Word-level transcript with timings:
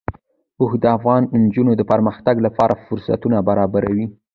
اوښ 0.59 0.71
د 0.83 0.85
افغان 0.97 1.21
نجونو 1.43 1.71
د 1.75 1.81
پرمختګ 1.91 2.35
لپاره 2.45 2.81
فرصتونه 2.85 3.37
برابروي. 3.49 4.05